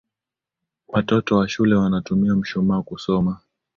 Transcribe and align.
Watoto 0.87 1.37
wa 1.37 1.49
shule 1.49 1.75
wanatumia 1.75 2.35
mshumaa 2.35 2.81
kusoma. 2.81 3.39